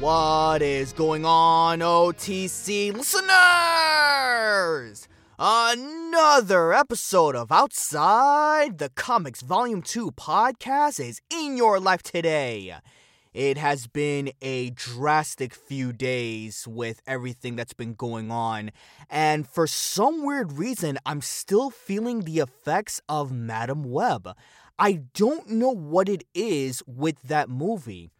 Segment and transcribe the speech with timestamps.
[0.00, 3.28] What is going on, OTC listeners?
[5.38, 12.76] Another episode of Outside the Comics Volume 2 podcast is in your life today.
[13.34, 18.70] It has been a drastic few days with everything that's been going on,
[19.10, 24.30] and for some weird reason, I'm still feeling the effects of Madame Web.
[24.78, 28.12] I don't know what it is with that movie.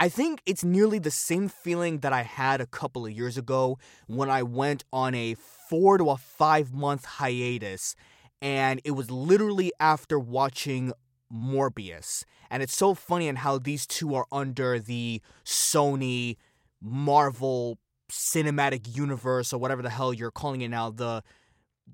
[0.00, 3.78] I think it's nearly the same feeling that I had a couple of years ago
[4.06, 7.96] when I went on a four to a five month hiatus,
[8.40, 10.92] and it was literally after watching
[11.32, 12.24] Morbius.
[12.48, 16.36] And it's so funny in how these two are under the Sony
[16.80, 17.78] Marvel
[18.08, 21.24] cinematic universe or whatever the hell you're calling it now, the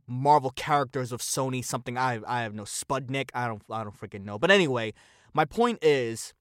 [0.06, 4.25] Marvel characters of Sony something I I have no Spudnik, I don't I don't freaking
[4.25, 4.39] know.
[4.39, 4.93] But anyway,
[5.33, 6.34] my point is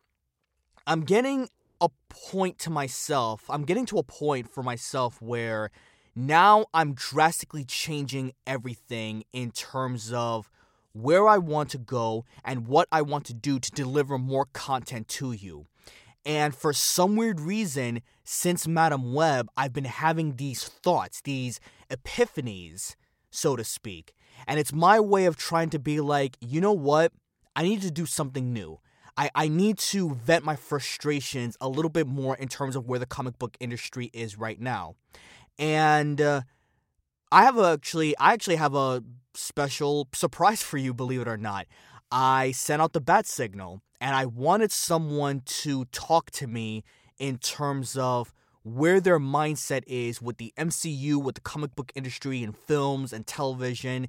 [0.86, 1.48] I'm getting
[1.84, 3.44] a point to myself.
[3.50, 5.70] I'm getting to a point for myself where
[6.16, 10.50] now I'm drastically changing everything in terms of
[10.94, 15.10] where I want to go and what I want to do to deliver more content
[15.10, 15.66] to you.
[16.26, 21.60] And for some weird reason, since Madame Web, I've been having these thoughts, these
[21.90, 22.96] epiphanies,
[23.30, 24.14] so to speak.
[24.48, 27.12] And it's my way of trying to be like, you know what?
[27.56, 28.80] I need to do something new.
[29.18, 33.00] I, I need to vent my frustrations a little bit more in terms of where
[33.00, 34.96] the comic book industry is right now.
[35.60, 36.42] And uh,
[37.32, 39.04] I have actually I actually have a
[39.36, 41.68] special surprise for you, believe it or not.
[42.12, 46.84] I sent out the bat signal and I wanted someone to talk to me
[47.18, 52.44] in terms of where their mindset is with the MCU, with the comic book industry
[52.44, 54.08] and films and television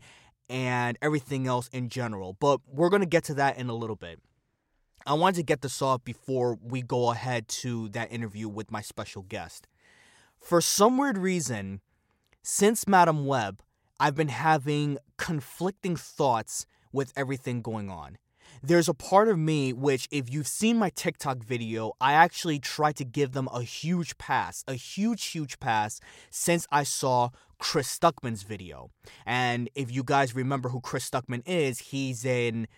[0.49, 2.37] and everything else in general.
[2.39, 4.21] But we're going to get to that in a little bit.
[5.07, 8.81] I wanted to get this off before we go ahead to that interview with my
[8.81, 9.67] special guest.
[10.41, 11.81] For some weird reason,
[12.43, 13.63] since Madame Web,
[14.01, 18.17] I've been having conflicting thoughts with everything going on.
[18.63, 22.97] There's a part of me which, if you've seen my TikTok video, I actually tried
[22.97, 26.01] to give them a huge pass, a huge, huge pass
[26.31, 28.91] since I saw Chris Stuckman's video.
[29.27, 32.69] And if you guys remember who Chris Stuckman is, he's an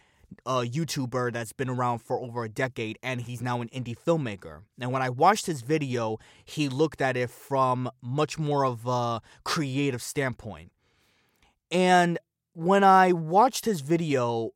[0.44, 4.62] a YouTuber that's been around for over a decade and he's now an indie filmmaker.
[4.80, 9.20] And when I watched his video, he looked at it from much more of a
[9.44, 10.72] creative standpoint.
[11.70, 12.18] And
[12.52, 14.50] when I watched his video,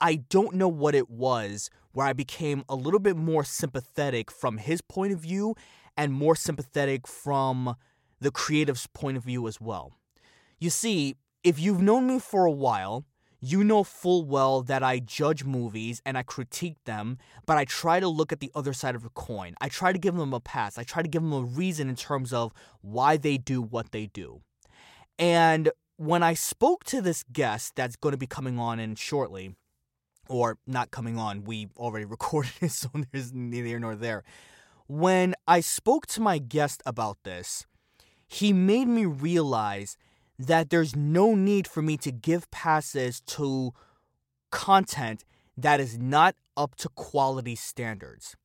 [0.00, 4.58] I don't know what it was where I became a little bit more sympathetic from
[4.58, 5.54] his point of view
[5.96, 7.76] and more sympathetic from
[8.20, 9.92] the creative's point of view as well.
[10.58, 11.14] You see,
[11.44, 13.04] if you've known me for a while,
[13.44, 18.00] you know full well that I judge movies and I critique them, but I try
[18.00, 19.54] to look at the other side of the coin.
[19.60, 20.78] I try to give them a pass.
[20.78, 24.06] I try to give them a reason in terms of why they do what they
[24.06, 24.40] do.
[25.18, 29.54] And when I spoke to this guest that's going to be coming on in shortly,
[30.26, 34.24] or not coming on, we already recorded it, so there's neither here nor there.
[34.86, 37.66] When I spoke to my guest about this,
[38.26, 39.98] he made me realize
[40.38, 43.72] that there's no need for me to give passes to
[44.50, 45.24] content
[45.56, 48.36] that is not up to quality standards.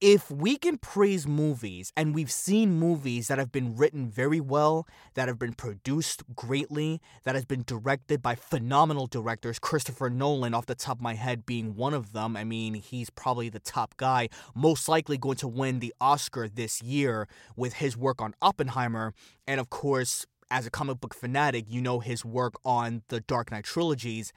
[0.00, 4.84] If we can praise movies, and we've seen movies that have been written very well,
[5.14, 10.66] that have been produced greatly, that has been directed by phenomenal directors, Christopher Nolan, off
[10.66, 12.36] the top of my head, being one of them.
[12.36, 16.82] I mean, he's probably the top guy, most likely going to win the Oscar this
[16.82, 19.14] year with his work on Oppenheimer,
[19.46, 23.50] and of course, as a comic book fanatic, you know his work on the Dark
[23.50, 24.34] Knight trilogies.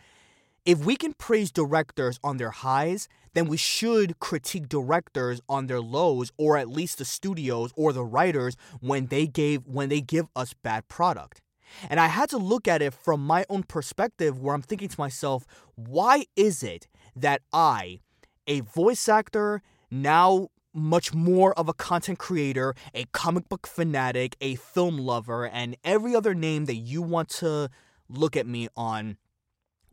[0.66, 5.82] If we can praise directors on their highs, then we should critique directors on their
[5.82, 10.28] lows or at least the studios or the writers when they gave when they give
[10.38, 11.42] us bad product.
[11.90, 15.00] And I had to look at it from my own perspective where I'm thinking to
[15.00, 15.46] myself,
[15.76, 18.00] why is it that I,
[18.48, 24.56] a voice actor, now much more of a content creator, a comic book fanatic, a
[24.56, 27.70] film lover, and every other name that you want to
[28.10, 29.18] look at me on.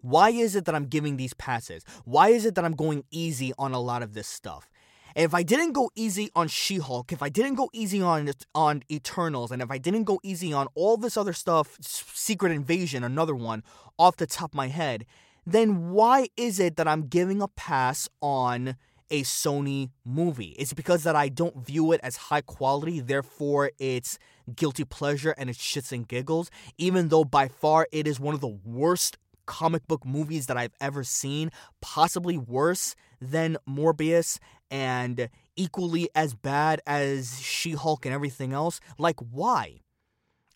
[0.00, 1.84] Why is it that I'm giving these passes?
[2.04, 4.68] Why is it that I'm going easy on a lot of this stuff?
[5.14, 9.50] if I didn't go easy on She-Hulk, if I didn't go easy on on Eternals,
[9.50, 13.62] and if I didn't go easy on all this other stuff, Secret Invasion, another one,
[13.98, 15.04] off the top of my head,
[15.44, 18.76] then why is it that I'm giving a pass on
[19.12, 20.56] a Sony movie?
[20.58, 24.18] It's because that I don't view it as high quality, therefore it's
[24.56, 28.40] guilty pleasure and it's shits and giggles, even though by far it is one of
[28.40, 31.50] the worst comic book movies that I've ever seen,
[31.80, 34.38] possibly worse than Morbius
[34.70, 38.80] and equally as bad as She Hulk and everything else?
[38.98, 39.82] Like, why?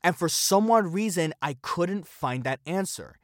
[0.03, 3.17] And for some odd reason, I couldn't find that answer.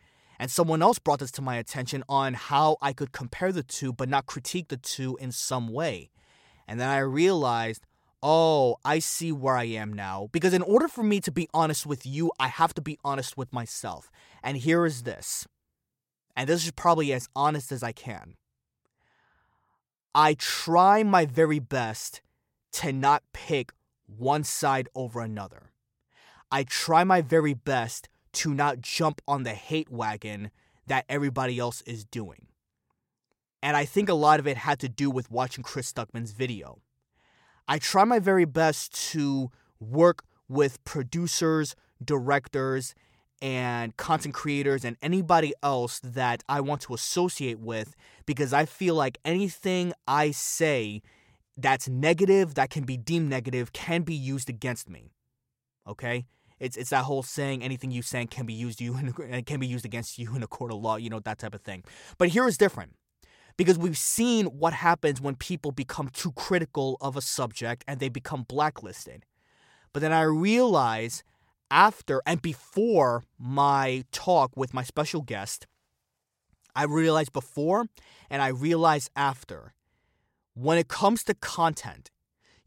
[0.43, 3.93] And someone else brought this to my attention on how I could compare the two
[3.93, 6.11] but not critique the two in some way.
[6.67, 7.87] And then I realized,
[8.25, 10.31] oh, I see where I am now.
[10.33, 13.37] Because in order for me to be honest with you, I have to be honest
[13.37, 14.11] with myself.
[14.43, 15.47] And here is this.
[16.35, 18.35] And this is probably as honest as I can.
[20.13, 22.21] I try my very best
[22.73, 23.71] to not pick
[24.09, 25.71] one side over another.
[26.51, 30.51] I try my very best to not jump on the hate wagon
[30.87, 32.47] that everybody else is doing.
[33.63, 36.81] And I think a lot of it had to do with watching Chris Stuckman's video.
[37.69, 42.95] I try my very best to work with producers, directors,
[43.41, 48.95] and content creators and anybody else that I want to associate with because I feel
[48.95, 51.03] like anything I say
[51.57, 55.11] that's negative, that can be deemed negative, can be used against me.
[55.89, 56.27] Okay?
[56.63, 58.95] It's it's that whole saying anything you say can be used you
[59.31, 61.55] and can be used against you in a court of law, you know, that type
[61.55, 61.83] of thing.
[62.19, 62.95] But here is different.
[63.59, 68.09] Because we've seen what happens when people become too critical of a subject and they
[68.09, 69.27] become blacklisted.
[69.93, 71.23] But then I realize
[71.71, 75.67] after and before my talk with my special guest,
[76.75, 77.87] I realized before
[78.31, 79.75] and I realized after
[80.55, 82.11] when it comes to content,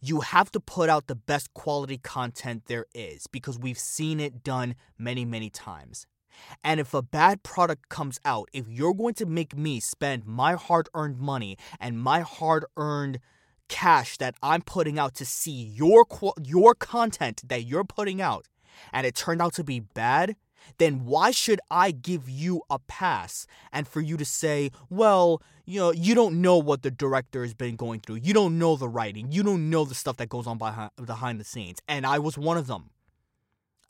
[0.08, 4.44] you have to put out the best quality content there is because we've seen it
[4.44, 6.06] done many, many times.
[6.64, 10.54] And if a bad product comes out, if you're going to make me spend my
[10.54, 13.20] hard earned money and my hard earned
[13.68, 16.06] cash that I'm putting out to see your
[16.44, 18.46] your content that you're putting out
[18.92, 20.36] and it turned out to be bad,
[20.78, 25.80] then why should I give you a pass and for you to say, well, you
[25.80, 28.18] know, you don't know what the director has been going through.
[28.18, 29.32] You don't know the writing.
[29.32, 31.80] You don't know the stuff that goes on behind, behind the scenes.
[31.88, 32.92] And I was one of them.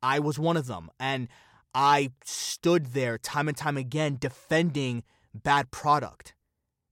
[0.02, 0.90] I was one of them.
[1.00, 1.28] And
[1.74, 6.34] I stood there time and time again defending bad product.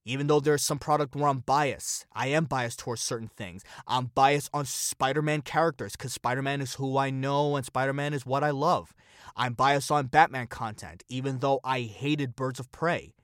[0.06, 3.64] Even though there's some product where I'm biased, I am biased towards certain things.
[3.86, 7.94] I'm biased on Spider Man characters because Spider Man is who I know and Spider
[7.94, 8.92] Man is what I love.
[9.34, 13.14] I'm biased on Batman content, even though I hated Birds of Prey.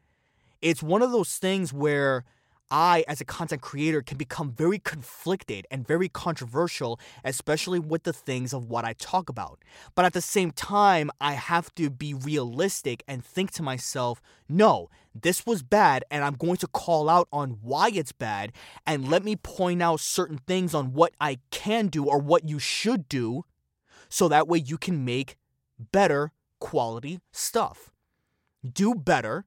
[0.62, 2.24] It's one of those things where
[2.70, 8.12] I, as a content creator, can become very conflicted and very controversial, especially with the
[8.12, 9.62] things of what I talk about.
[9.94, 14.88] But at the same time, I have to be realistic and think to myself, no,
[15.14, 18.52] this was bad, and I'm going to call out on why it's bad,
[18.86, 22.58] and let me point out certain things on what I can do or what you
[22.58, 23.44] should do,
[24.08, 25.36] so that way you can make
[25.78, 27.90] better quality stuff.
[28.64, 29.46] Do better,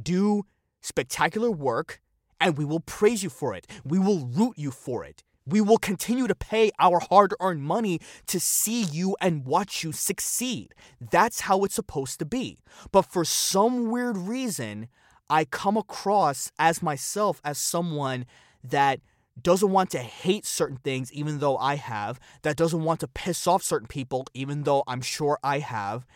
[0.00, 0.46] do
[0.80, 2.00] spectacular work
[2.40, 3.66] and we will praise you for it.
[3.84, 5.22] We will root you for it.
[5.46, 9.92] We will continue to pay our hard earned money to see you and watch you
[9.92, 10.74] succeed.
[11.00, 12.58] That's how it's supposed to be.
[12.92, 14.88] But for some weird reason,
[15.30, 18.26] I come across as myself as someone
[18.62, 19.00] that
[19.40, 23.46] doesn't want to hate certain things, even though I have, that doesn't want to piss
[23.46, 26.06] off certain people, even though I'm sure I have.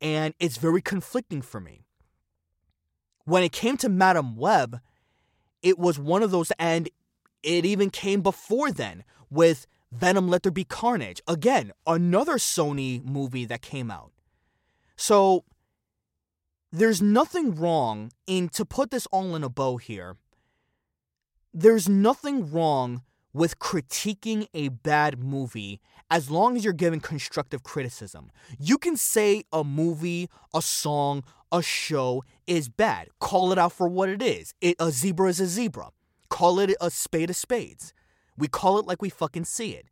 [0.00, 1.82] And it's very conflicting for me.
[3.24, 4.80] When it came to Madame Web,
[5.62, 6.88] it was one of those, and
[7.42, 11.20] it even came before then with Venom Let There Be Carnage.
[11.26, 14.12] Again, another Sony movie that came out.
[14.96, 15.44] So
[16.70, 20.16] there's nothing wrong in, to put this all in a bow here,
[21.54, 23.02] there's nothing wrong
[23.38, 25.80] with critiquing a bad movie
[26.10, 28.32] as long as you're giving constructive criticism.
[28.58, 33.08] You can say a movie, a song, a show is bad.
[33.20, 34.54] Call it out for what it is.
[34.60, 35.90] It, a zebra is a zebra.
[36.28, 37.94] Call it a spade a spades.
[38.36, 39.86] We call it like we fucking see it.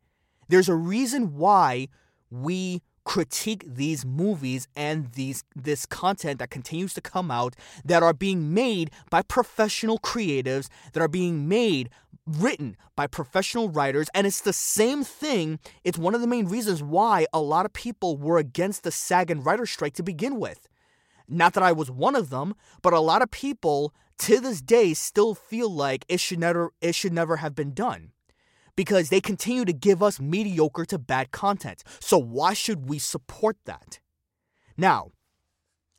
[0.49, 1.87] There's a reason why
[2.29, 8.13] we critique these movies and these this content that continues to come out that are
[8.13, 11.89] being made by professional creatives that are being made
[12.27, 16.83] written by professional writers and it's the same thing it's one of the main reasons
[16.83, 20.67] why a lot of people were against the SAG and writer strike to begin with
[21.27, 24.93] Not that I was one of them, but a lot of people to this day
[24.93, 28.11] still feel like it should never it should never have been done
[28.75, 31.83] because they continue to give us mediocre to bad content.
[31.99, 33.99] So why should we support that?
[34.77, 35.11] Now,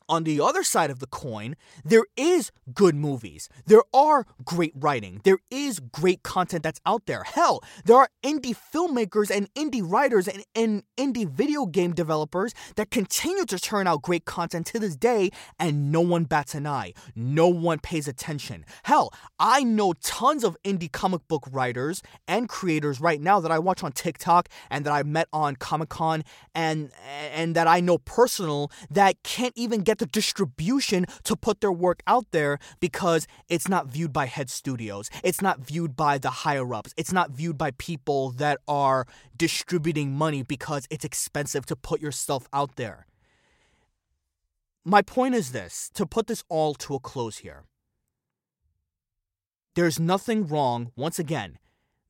[0.08, 3.48] on the other side of the coin, there is good movies.
[3.66, 5.20] There are great writing.
[5.24, 7.24] There is great content that's out there.
[7.24, 12.90] Hell, there are indie filmmakers and indie writers and, and indie video game developers that
[12.90, 16.94] continue to turn out great content to this day, and no one bats an eye.
[17.14, 18.64] No one pays attention.
[18.84, 23.58] Hell, I know tons of indie comic book writers and creators right now that I
[23.58, 26.24] watch on TikTok and that I met on Comic Con
[26.54, 26.90] and
[27.34, 32.02] and that I know personal that can't even get the distribution to put their work
[32.06, 35.10] out there because it's not viewed by head studios.
[35.22, 36.94] It's not viewed by the higher ups.
[36.96, 42.48] It's not viewed by people that are distributing money because it's expensive to put yourself
[42.52, 43.06] out there.
[44.84, 47.64] My point is this to put this all to a close here.
[49.74, 51.58] There's nothing wrong, once again,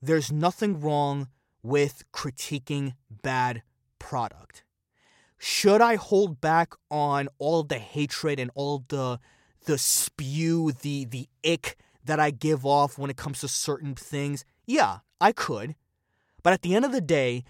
[0.00, 1.28] there's nothing wrong
[1.62, 3.62] with critiquing bad
[3.98, 4.62] product
[5.38, 9.20] should I hold back on all the hatred and all the
[9.64, 14.44] the spew, the the ick that I give off when it comes to certain things?
[14.66, 15.76] Yeah, I could.
[16.42, 17.44] But at the end of the day,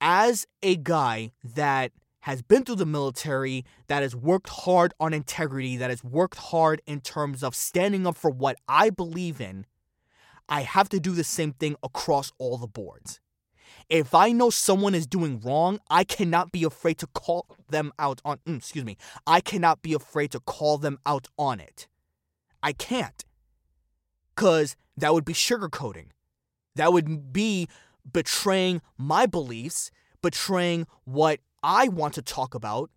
[0.00, 5.76] as a guy that has been through the military, that has worked hard on integrity,
[5.76, 9.66] that has worked hard in terms of standing up for what I believe in,
[10.48, 13.20] I have to do the same thing across all the boards.
[13.92, 18.22] If I know someone is doing wrong, I cannot be afraid to call them out
[18.24, 18.96] on mm, excuse me.
[19.26, 21.88] I cannot be afraid to call them out on it.
[22.62, 23.22] I can't.
[24.34, 26.06] Cuz that would be sugarcoating.
[26.74, 27.68] That would be
[28.10, 29.90] betraying my beliefs,
[30.22, 32.90] betraying what I want to talk about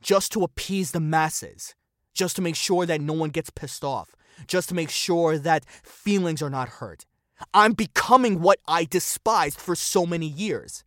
[0.00, 1.74] just to appease the masses,
[2.14, 5.66] just to make sure that no one gets pissed off, just to make sure that
[5.84, 7.04] feelings are not hurt.
[7.54, 10.84] I'm becoming what I despised for so many years.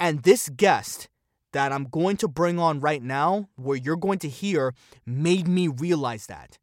[0.00, 1.08] And this guest
[1.52, 4.74] that I'm going to bring on right now, where you're going to hear,
[5.06, 6.58] made me realize that.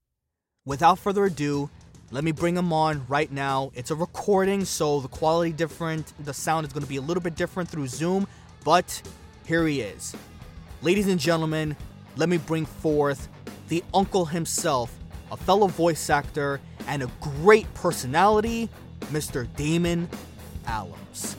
[0.65, 1.69] Without further ado,
[2.11, 3.71] let me bring him on right now.
[3.73, 7.21] It's a recording, so the quality different, the sound is going to be a little
[7.21, 8.27] bit different through Zoom,
[8.63, 9.01] but
[9.45, 10.15] here he is.
[10.81, 11.75] Ladies and gentlemen,
[12.15, 13.27] let me bring forth
[13.69, 14.95] the uncle himself,
[15.31, 18.69] a fellow voice actor and a great personality,
[19.01, 19.47] Mr.
[19.55, 20.09] Damon
[20.65, 21.35] Allums.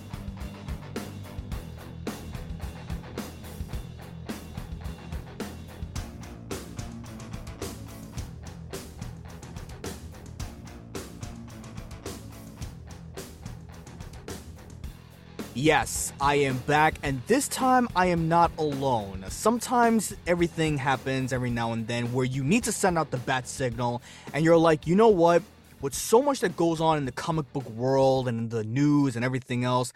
[15.59, 19.25] Yes, I am back, and this time I am not alone.
[19.31, 23.49] Sometimes everything happens every now and then where you need to send out the bat
[23.49, 24.03] signal,
[24.35, 25.43] and you're like, you know what?
[25.83, 29.15] With so much that goes on in the comic book world and in the news
[29.15, 29.93] and everything else,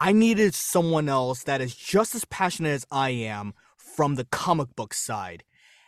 [0.00, 4.74] I needed someone else that is just as passionate as I am from the comic
[4.74, 5.44] book side.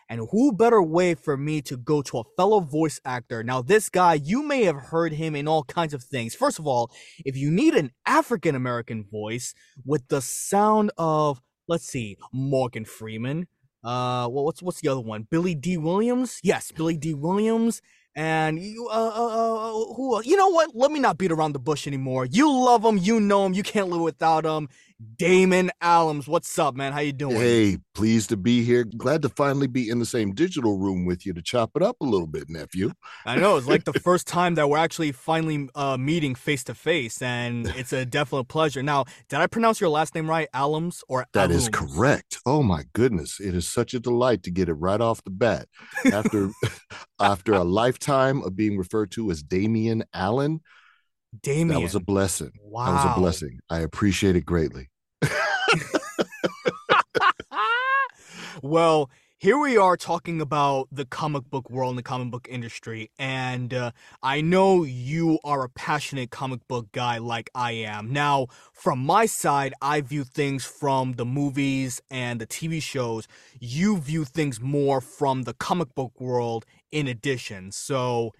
[0.08, 3.42] And who better way for me to go to a fellow voice actor?
[3.42, 6.34] Now, this guy, you may have heard him in all kinds of things.
[6.34, 6.92] First of all,
[7.24, 13.48] if you need an African American voice with the sound of, let's see, Morgan Freeman,
[13.82, 15.26] uh, well, what's what's the other one?
[15.28, 16.38] Billy Dee Williams?
[16.44, 17.82] Yes, Billy Dee Williams
[18.14, 20.74] and you, uh, uh, uh, uh who, you know what?
[20.74, 22.26] Let me not beat around the bush anymore.
[22.26, 24.68] You love him, you know him, you can't live without him.
[25.16, 26.92] Damon Allums, what's up, man?
[26.92, 27.36] How you doing?
[27.36, 28.84] Hey, pleased to be here.
[28.84, 31.96] Glad to finally be in the same digital room with you to chop it up
[32.00, 32.92] a little bit, nephew.
[33.26, 36.74] I know it's like the first time that we're actually finally uh, meeting face to
[36.74, 38.82] face, and it's a definite pleasure.
[38.82, 41.54] Now, did I pronounce your last name right, Allums or That Allums?
[41.54, 42.38] is correct.
[42.46, 45.68] Oh my goodness, it is such a delight to get it right off the bat
[46.12, 46.50] after
[47.20, 50.60] after a lifetime of being referred to as Damian Allen.
[51.42, 51.68] Damien.
[51.68, 52.52] That was a blessing.
[52.60, 52.86] Wow.
[52.86, 53.60] That was a blessing.
[53.70, 54.90] I appreciate it greatly.
[58.64, 63.10] Well, here we are talking about the comic book world and the comic book industry,
[63.18, 63.90] and uh,
[64.22, 68.12] I know you are a passionate comic book guy like I am.
[68.12, 73.26] Now, from my side, I view things from the movies and the TV shows.
[73.58, 77.72] You view things more from the comic book world, in addition.
[77.72, 78.30] So,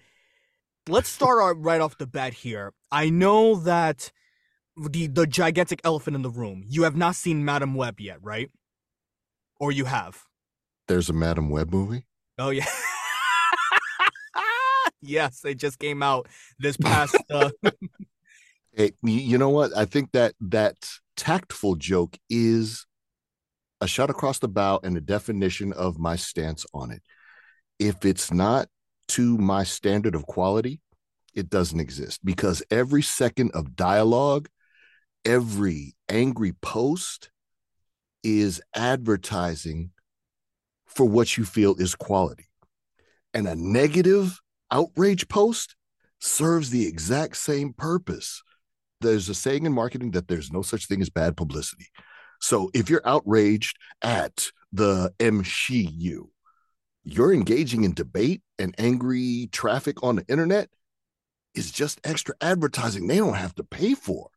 [0.87, 2.71] let's start right off the bat here.
[2.93, 4.09] I know that
[4.77, 6.63] the the gigantic elephant in the room.
[6.65, 8.49] You have not seen Madame Web yet, right?
[9.63, 10.21] Or you have?
[10.89, 12.05] There's a Madame Web movie?
[12.37, 12.65] Oh yeah.
[15.01, 16.27] yes, it just came out
[16.59, 17.49] this past uh...
[18.73, 19.71] hey, you know what?
[19.73, 20.75] I think that that
[21.15, 22.85] tactful joke is
[23.79, 27.01] a shot across the bow and a definition of my stance on it.
[27.79, 28.67] If it's not
[29.11, 30.81] to my standard of quality,
[31.33, 34.49] it doesn't exist because every second of dialogue,
[35.23, 37.29] every angry post
[38.23, 39.91] is advertising
[40.85, 42.45] for what you feel is quality.
[43.33, 44.39] And a negative
[44.71, 45.75] outrage post
[46.19, 48.41] serves the exact same purpose.
[49.01, 51.87] There's a saying in marketing that there's no such thing as bad publicity.
[52.39, 56.27] So if you're outraged at the MCU,
[57.03, 60.69] you're engaging in debate and angry traffic on the internet
[61.55, 64.29] is just extra advertising they don't have to pay for.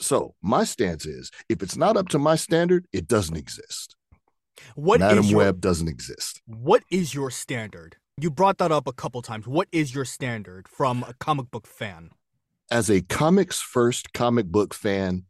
[0.00, 3.96] So my stance is if it's not up to my standard, it doesn't exist.
[4.74, 6.40] What Madam is your, Web doesn't exist.
[6.46, 7.96] What is your standard?
[8.20, 9.46] You brought that up a couple times.
[9.46, 12.10] What is your standard from a comic book fan?
[12.70, 15.24] As a comics first comic book fan,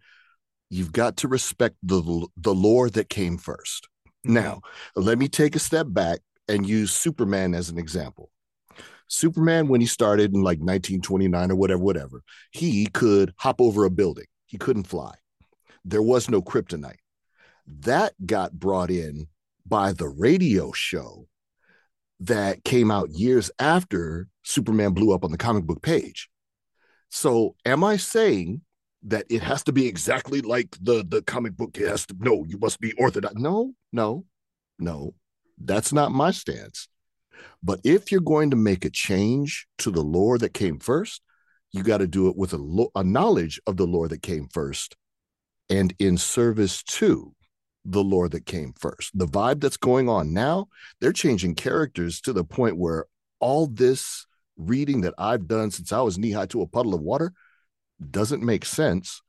[0.69, 4.35] you've got to respect the the lore that came 1st mm-hmm.
[4.35, 4.61] Now,
[4.95, 8.31] let me take a step back and use Superman as an example.
[9.09, 12.23] Superman, when he started in like 1929 or whatever, whatever,
[12.53, 14.27] he could hop over a building.
[14.51, 15.15] He couldn't fly.
[15.85, 16.99] There was no kryptonite.
[17.69, 19.29] That got brought in
[19.65, 21.29] by the radio show
[22.19, 26.29] that came out years after Superman blew up on the comic book page.
[27.11, 28.63] So, am I saying
[29.05, 31.79] that it has to be exactly like the the comic book?
[31.79, 33.37] It has to no, you must be orthodox.
[33.37, 34.25] No, no,
[34.81, 35.15] no.
[35.59, 36.89] That's not my stance.
[37.63, 41.23] But if you're going to make a change to the lore that came first,
[41.73, 44.49] you got to do it with a, lo- a knowledge of the Lord that came
[44.53, 44.97] first
[45.69, 47.33] and in service to
[47.85, 49.17] the Lord that came first.
[49.17, 50.69] The vibe that's going on now,
[51.01, 53.07] they're changing characters to the point where
[53.39, 57.01] all this reading that I've done since I was knee high to a puddle of
[57.01, 57.33] water
[58.11, 59.23] doesn't make sense.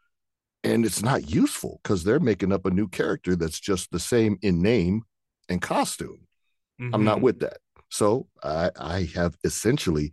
[0.64, 4.38] And it's not useful because they're making up a new character that's just the same
[4.42, 5.04] in name
[5.50, 6.28] and costume.
[6.80, 6.94] Mm-hmm.
[6.94, 7.26] I'm not mm-hmm.
[7.26, 7.58] with that.
[7.90, 10.12] So I, I have essentially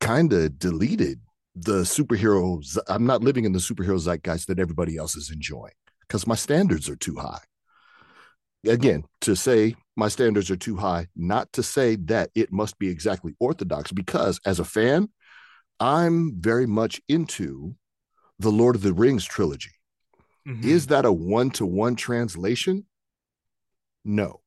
[0.00, 1.20] kind of deleted
[1.62, 2.78] the superheroes.
[2.88, 6.88] I'm not living in the superhero zeitgeist that everybody else is enjoying because my standards
[6.88, 7.40] are too high.
[8.66, 12.88] Again, to say my standards are too high, not to say that it must be
[12.88, 15.08] exactly orthodox, because as a fan,
[15.80, 17.76] I'm very much into
[18.38, 19.72] the Lord of the Rings trilogy.
[20.46, 20.68] Mm-hmm.
[20.68, 22.86] Is that a one to one translation?
[24.04, 24.40] No.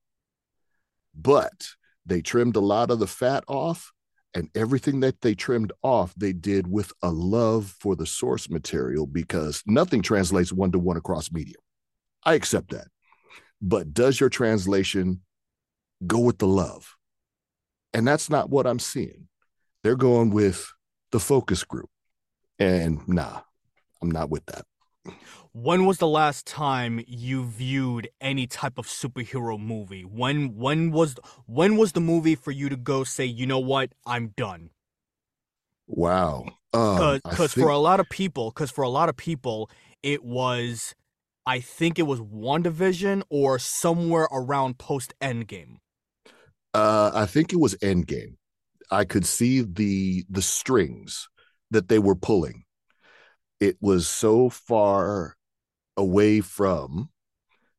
[1.13, 1.69] But
[2.05, 3.91] they trimmed a lot of the fat off,
[4.33, 9.05] and everything that they trimmed off, they did with a love for the source material
[9.05, 11.55] because nothing translates one to one across media.
[12.23, 12.87] I accept that.
[13.61, 15.21] But does your translation
[16.05, 16.95] go with the love?
[17.93, 19.27] And that's not what I'm seeing.
[19.83, 20.71] They're going with
[21.11, 21.89] the focus group.
[22.57, 23.41] And nah,
[24.01, 24.65] I'm not with that.
[25.53, 30.03] When was the last time you viewed any type of superhero movie?
[30.03, 33.91] When when was when was the movie for you to go say, you know what,
[34.05, 34.69] I'm done?
[35.87, 36.45] Wow.
[36.71, 37.51] Because um, think...
[37.51, 39.69] for a lot of people, because for a lot of people,
[40.01, 40.95] it was,
[41.45, 45.79] I think it was WandaVision or somewhere around post Endgame.
[46.73, 48.35] Uh, I think it was Endgame.
[48.89, 51.27] I could see the the strings
[51.71, 52.63] that they were pulling.
[53.59, 55.35] It was so far
[55.97, 57.09] away from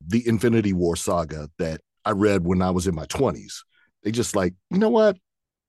[0.04, 3.58] the Infinity War saga that I read when I was in my 20s.
[4.02, 5.16] They just like, you know what?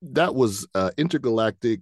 [0.02, 1.82] That was an intergalactic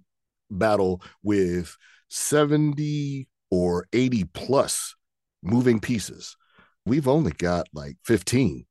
[0.50, 1.76] battle with
[2.10, 4.94] 70 or 80 plus
[5.42, 6.36] moving pieces.
[6.84, 8.66] We've only got like 15.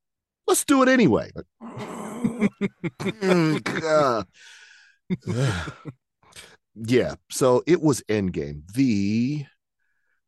[0.48, 1.32] Let's do it anyway.
[3.22, 4.26] Mm,
[6.76, 8.62] yeah, so it was Endgame.
[8.74, 9.46] The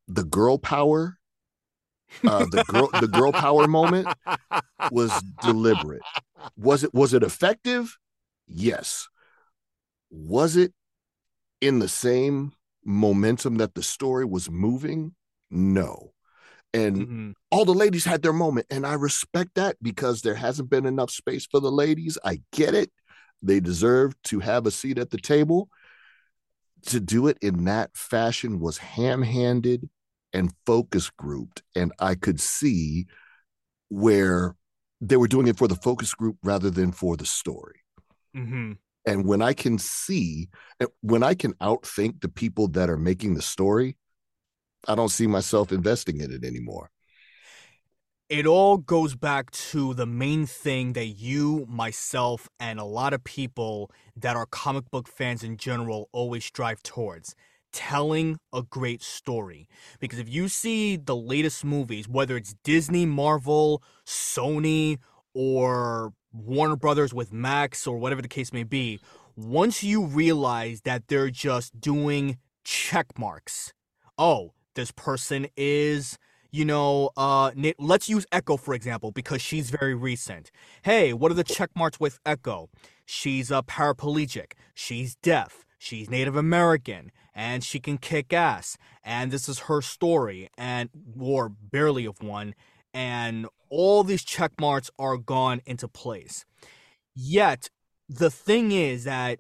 [0.07, 1.17] the girl power
[2.25, 4.07] uh, the girl the girl power moment
[4.91, 6.01] was deliberate.
[6.57, 7.97] Was it was it effective?
[8.47, 9.07] Yes.
[10.09, 10.73] Was it
[11.61, 12.53] in the same
[12.85, 15.15] momentum that the story was moving?
[15.49, 16.11] No.
[16.73, 17.31] And mm-hmm.
[17.51, 18.67] all the ladies had their moment.
[18.69, 22.17] And I respect that because there hasn't been enough space for the ladies.
[22.23, 22.91] I get it.
[23.41, 25.69] They deserve to have a seat at the table.
[26.87, 29.89] To do it in that fashion was ham handed
[30.33, 31.63] and focus grouped.
[31.75, 33.05] And I could see
[33.89, 34.55] where
[35.01, 37.81] they were doing it for the focus group rather than for the story.
[38.35, 38.73] Mm-hmm.
[39.05, 40.49] And when I can see,
[41.01, 43.97] when I can outthink the people that are making the story,
[44.87, 46.89] I don't see myself investing in it anymore.
[48.29, 53.23] It all goes back to the main thing that you, myself, and a lot of
[53.23, 57.35] people that are comic book fans in general always strive towards
[57.73, 59.67] telling a great story.
[59.99, 64.99] Because if you see the latest movies, whether it's Disney, Marvel, Sony,
[65.33, 68.99] or Warner Brothers with Max, or whatever the case may be,
[69.35, 73.73] once you realize that they're just doing check marks,
[74.17, 76.17] oh, this person is
[76.53, 80.51] you know, uh, let's use Echo for example because she's very recent.
[80.83, 82.69] Hey, what are the check marks with Echo?
[83.05, 84.53] She's a paraplegic.
[84.75, 85.65] She's deaf.
[85.79, 88.77] She's Native American, and she can kick ass.
[89.03, 92.55] And this is her story, and war barely of one.
[92.93, 96.45] And all these check marks are gone into place.
[97.15, 97.69] Yet
[98.07, 99.39] the thing is that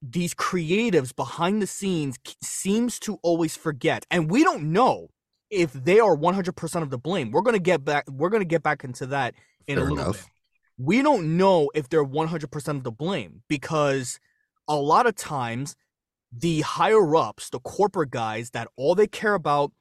[0.00, 5.08] these creatives behind the scenes seems to always forget, and we don't know
[5.50, 7.30] if they are 100% of the blame.
[7.30, 9.34] We're going to get back we're going to get back into that
[9.66, 10.22] in Fair a little enough.
[10.24, 10.30] bit.
[10.78, 14.18] We don't know if they're 100% of the blame because
[14.66, 15.76] a lot of times
[16.32, 19.72] the higher ups, the corporate guys that all they care about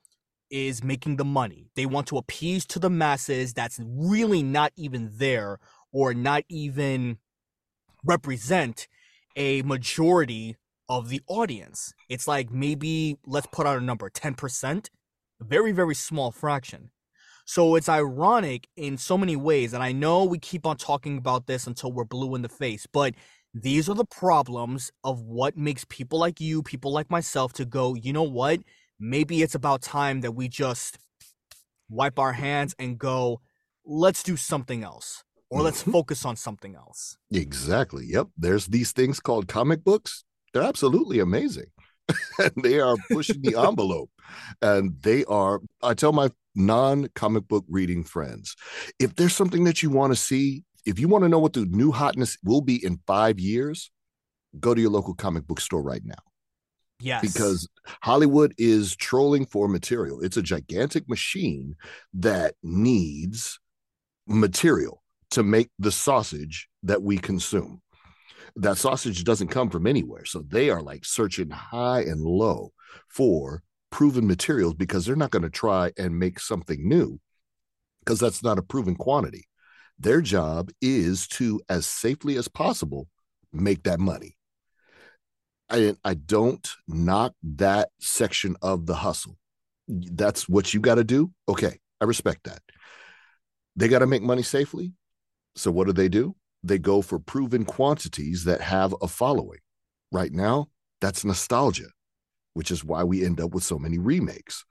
[0.50, 1.70] is making the money.
[1.76, 5.60] They want to appease to the masses that's really not even there
[5.94, 7.18] or not even
[8.04, 8.88] represent
[9.36, 10.58] a majority
[10.90, 11.94] of the audience.
[12.10, 14.90] It's like maybe let's put out a number 10%
[15.42, 16.92] very, very small fraction.
[17.46, 19.74] So it's ironic in so many ways.
[19.74, 22.88] And I know we keep on talking about this until we're blue in the face,
[22.92, 23.16] but
[23.54, 27.96] these are the problems of what makes people like you, people like myself, to go,
[27.96, 28.62] you know what?
[29.00, 31.00] Maybe it's about time that we just
[31.90, 33.42] wipe our hands and go,
[33.86, 35.92] let's do something else or let's mm-hmm.
[35.92, 37.18] focus on something else.
[37.32, 38.06] Exactly.
[38.08, 38.28] Yep.
[38.38, 40.24] There's these things called comic books.
[40.54, 41.68] They're absolutely amazing.
[42.40, 44.10] and they are pushing the envelope.
[44.62, 48.56] And they are, I tell my non comic book reading friends,
[48.98, 51.66] if there's something that you want to see, if you want to know what the
[51.66, 53.92] new hotness will be in five years,
[54.60, 56.16] go to your local comic book store right now.
[57.00, 57.22] Yes.
[57.22, 57.68] Because
[58.02, 60.22] Hollywood is trolling for material.
[60.22, 61.76] It's a gigantic machine
[62.14, 63.60] that needs
[64.28, 67.82] material to make the sausage that we consume
[68.56, 70.26] that sausage doesn't come from anywhere.
[70.26, 72.72] So they are like searching high and low
[73.08, 77.20] for proven materials because they're not going to try and make something new
[78.04, 79.46] because that's not a proven quantity.
[80.02, 83.08] Their job is to, as safely as possible,
[83.54, 84.38] make that money.
[85.70, 89.38] I, I don't knock that section of the hustle.
[89.88, 91.32] That's what you got to do.
[91.48, 92.62] Okay, I respect that.
[93.76, 94.94] They got to make money safely.
[95.56, 96.36] So what do they do?
[96.64, 99.60] they go for proven quantities that have a following.
[100.12, 100.68] Right now,
[101.00, 101.88] that's nostalgia,
[102.54, 104.66] which is why we end up with so many remakes.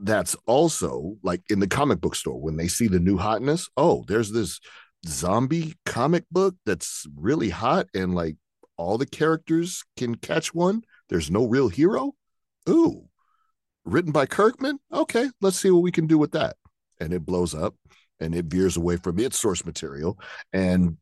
[0.00, 3.68] That's also like in the comic book store when they see the new hotness.
[3.76, 4.60] Oh, there's this
[5.06, 8.36] zombie comic book that's really hot and like
[8.76, 10.82] all the characters can catch one.
[11.08, 12.14] There's no real hero.
[12.68, 13.08] Ooh,
[13.84, 14.78] written by Kirkman.
[14.92, 16.56] Okay, let's see what we can do with that.
[17.00, 17.74] And it blows up
[18.20, 20.18] and it veers away from its source material.
[20.52, 20.96] And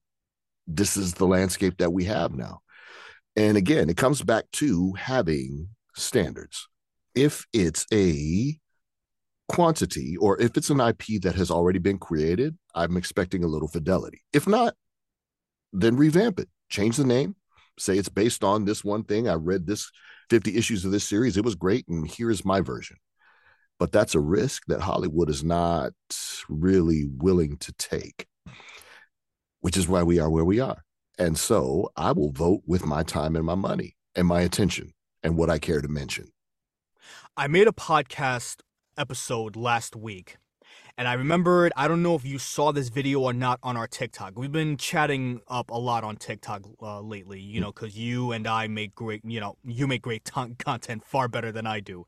[0.67, 2.61] this is the landscape that we have now.
[3.37, 6.69] And again, it comes back to having standards.
[7.15, 8.59] If it's a
[9.53, 13.69] quantity or if it's an IP that has already been created, I'm expecting a little
[13.69, 14.23] fidelity.
[14.33, 14.75] If not,
[15.73, 17.37] then revamp it, change the name,
[17.79, 19.29] say it's based on this one thing.
[19.29, 19.91] I read this
[20.31, 21.37] 50 issues of this series.
[21.37, 21.87] It was great.
[21.89, 22.97] And here's my version
[23.83, 25.93] but that's a risk that Hollywood is not
[26.49, 28.29] really willing to take,
[29.61, 30.85] which is why we are where we are.
[31.19, 34.93] And so I will vote with my time and my money and my attention
[35.25, 36.27] and what I care to mention.
[37.37, 38.61] I made a podcast
[38.97, 40.37] episode last week
[40.99, 43.87] and I remembered, I don't know if you saw this video or not on our
[43.87, 44.39] TikTok.
[44.39, 48.47] We've been chatting up a lot on TikTok uh, lately, you know, because you and
[48.47, 52.07] I make great, you know, you make great t- content far better than I do.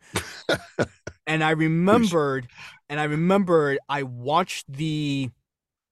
[1.26, 2.46] and I remembered,
[2.88, 5.30] and I remembered, I watched the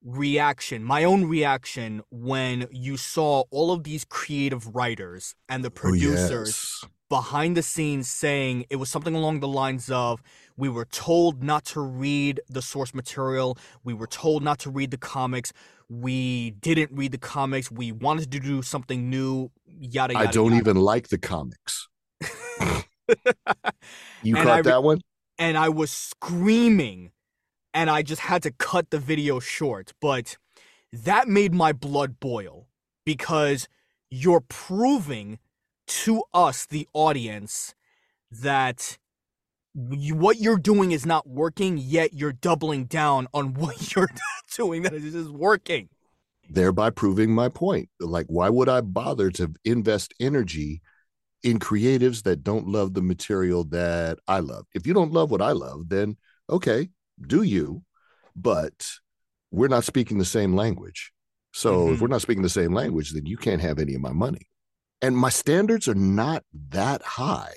[0.05, 6.83] reaction, my own reaction, when you saw all of these creative writers and the producers
[6.83, 6.93] oh, yes.
[7.09, 10.23] behind the scenes saying it was something along the lines of,
[10.57, 13.59] we were told not to read the source material.
[13.85, 15.53] We were told not to read the comics.
[15.89, 17.71] We didn't read the comics.
[17.71, 19.51] We wanted to do something new.
[19.67, 20.29] Yada yada.
[20.29, 20.57] I don't yada.
[20.57, 21.89] even like the comics.
[24.23, 25.01] you caught I, that one?
[25.39, 27.13] And I was screaming,
[27.75, 29.93] and I just had to cut the video short.
[30.01, 30.37] But
[30.93, 32.69] that made my blood boil
[33.05, 33.69] because
[34.11, 35.39] you're proving
[35.87, 37.75] to us, the audience,
[38.31, 38.99] that
[39.75, 44.11] what you're doing is not working, yet you're doubling down on what you're
[44.57, 45.89] doing that is working.
[46.51, 47.89] Thereby proving my point.
[48.01, 50.83] Like, why would I bother to invest energy
[51.43, 54.67] in creatives that don't love the material that I love.
[54.75, 56.17] If you don't love what I love, then
[56.49, 57.83] okay, do you?
[58.37, 58.89] But
[59.51, 61.13] we're not speaking the same language.
[61.53, 61.95] So mm-hmm.
[61.95, 64.49] if we're not speaking the same language, then you can't have any of my money.
[65.03, 67.55] And my standards are not that high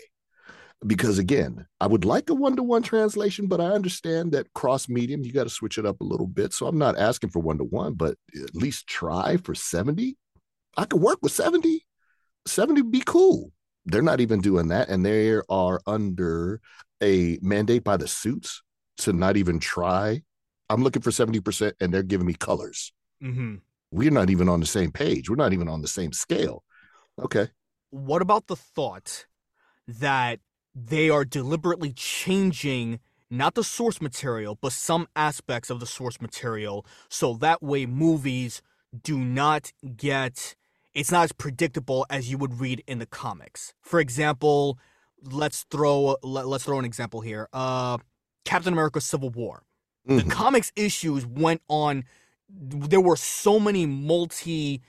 [0.85, 5.31] because again, I would like a one-to-one translation, but I understand that cross medium, you
[5.31, 6.53] got to switch it up a little bit.
[6.53, 10.17] So I'm not asking for one-to-one, but at least try for 70.
[10.77, 11.85] I could work with 70.
[12.45, 13.51] 70 be cool.
[13.85, 14.89] They're not even doing that.
[14.89, 16.61] And they are under
[17.01, 18.61] a mandate by the suits
[18.99, 20.21] to not even try.
[20.69, 22.91] I'm looking for 70% and they're giving me colors.
[23.23, 23.55] Mm-hmm.
[23.91, 25.29] We're not even on the same page.
[25.29, 26.63] We're not even on the same scale.
[27.19, 27.47] Okay.
[27.91, 29.25] What about the thought
[29.87, 30.39] that
[30.75, 36.85] they are deliberately changing not the source material, but some aspects of the source material
[37.09, 38.61] so that way movies
[39.03, 40.55] do not get
[40.93, 43.73] it's not as predictable as you would read in the comics.
[43.81, 44.79] For example,
[45.21, 47.47] let's throw let, us throw an example here.
[47.53, 47.97] Uh
[48.45, 49.63] Captain America Civil War.
[50.07, 50.27] Mm-hmm.
[50.27, 52.03] The comics issues went on
[52.47, 54.81] there were so many multi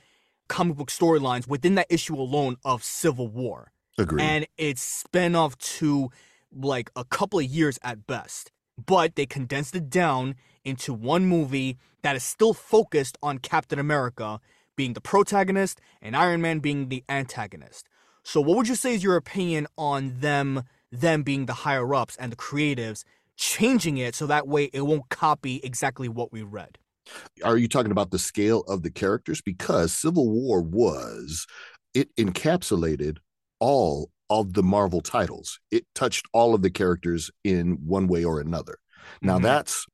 [0.49, 3.73] comic book storylines within that issue alone of Civil War.
[3.99, 4.23] Agreed.
[4.23, 6.11] And it's spun off to
[6.53, 8.51] like a couple of years at best.
[8.85, 14.41] But they condensed it down into one movie that is still focused on Captain America
[14.77, 17.89] being the protagonist and Iron Man being the antagonist.
[18.23, 22.17] So what would you say is your opinion on them them being the higher ups
[22.17, 23.05] and the creatives
[23.37, 26.79] changing it so that way it won't copy exactly what we read?
[27.45, 29.41] Are you talking about the scale of the characters?
[29.41, 31.47] Because Civil War was,
[31.95, 33.19] it encapsulated
[33.61, 35.61] all of the Marvel titles.
[35.71, 38.79] It touched all of the characters in one way or another.
[39.23, 39.45] Now, mm-hmm.
[39.45, 39.87] that's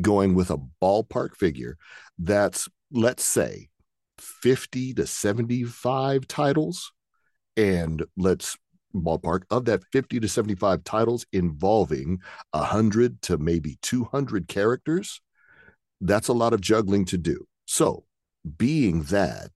[0.00, 1.76] going with a ballpark figure.
[2.18, 3.68] That's, let's say,
[4.18, 6.92] 50 to 75 titles.
[7.56, 8.56] And let's
[8.94, 12.20] ballpark of that 50 to 75 titles involving
[12.52, 15.20] 100 to maybe 200 characters
[16.00, 17.46] that's a lot of juggling to do.
[17.66, 18.04] So,
[18.56, 19.52] being that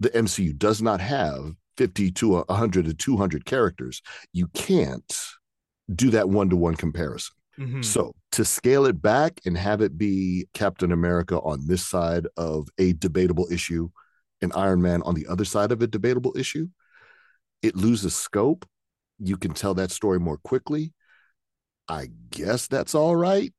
[0.00, 5.16] the MCU does not have 50 to 100 to 200 characters, you can't
[5.94, 7.34] do that one to one comparison.
[7.58, 7.82] Mm-hmm.
[7.82, 12.68] So, to scale it back and have it be Captain America on this side of
[12.78, 13.88] a debatable issue
[14.42, 16.68] and Iron Man on the other side of a debatable issue,
[17.62, 18.68] it loses scope.
[19.18, 20.92] You can tell that story more quickly.
[21.88, 23.54] I guess that's all right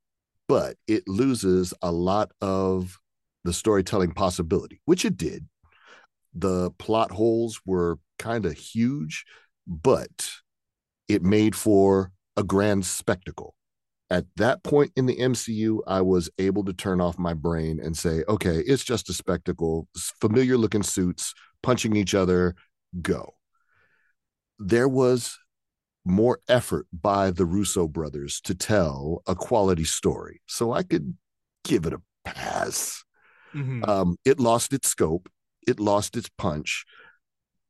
[0.48, 3.00] but it loses a lot of
[3.44, 5.46] the storytelling possibility, which it did.
[6.38, 9.26] The plot holes were kind of huge,
[9.66, 10.30] but
[11.08, 13.56] it made for a grand spectacle.
[14.10, 17.98] At that point in the MCU, I was able to turn off my brain and
[17.98, 19.88] say, okay, it's just a spectacle,
[20.22, 22.56] familiar looking suits, punching each other,
[23.02, 23.34] go.
[24.60, 25.38] There was
[26.06, 30.42] more effort by the Russo brothers to tell a quality story.
[30.46, 31.16] So I could
[31.66, 33.04] give it a pass.
[33.54, 33.84] Mm-hmm.
[33.84, 35.30] Um, it lost its scope,
[35.68, 36.86] it lost its punch,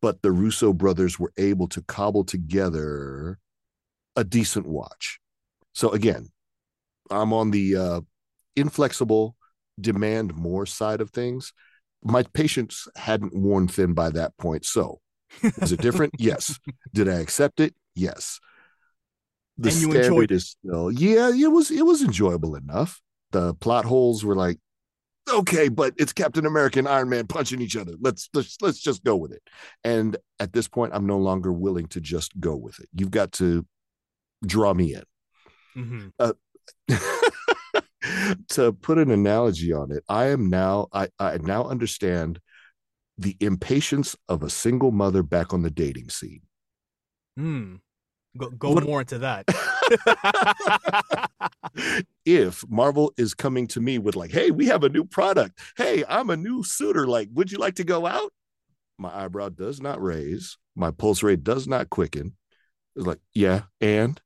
[0.02, 3.40] but the Russo brothers were able to cobble together
[4.16, 5.20] a decent watch.
[5.74, 6.30] So again,
[7.12, 8.02] I'm on the uh,
[8.56, 9.36] inflexible,
[9.80, 11.54] demand more side of things.
[12.04, 14.66] My patience hadn't worn thin by that point.
[14.66, 15.02] So,
[15.44, 16.14] is it different?
[16.20, 16.60] yes.
[16.94, 17.76] Did I accept it?
[17.96, 18.40] Yes.
[19.58, 23.02] The and you standard is still yeah, it was it was enjoyable enough.
[23.32, 24.60] The plot holes were like,
[25.30, 27.94] okay, but it's Captain America and Iron Man punching each other.
[28.00, 29.42] Let's let's let's just go with it.
[29.84, 32.90] And at this point, I'm no longer willing to just go with it.
[32.94, 33.66] You've got to
[34.46, 35.04] draw me in.
[35.76, 36.08] Mm-hmm.
[36.20, 36.34] Uh,
[38.50, 42.40] to put an analogy on it, I am now I, I now understand
[43.18, 46.42] the impatience of a single mother back on the dating scene.
[47.36, 47.76] Hmm.
[48.38, 49.46] Go, go what, more into that.
[52.26, 55.60] if Marvel is coming to me with like, "Hey, we have a new product.
[55.76, 57.08] Hey, I'm a new suitor.
[57.08, 58.32] Like, would you like to go out?"
[58.98, 60.58] My eyebrow does not raise.
[60.76, 62.36] My pulse rate does not quicken.
[62.96, 64.20] It's like, yeah, and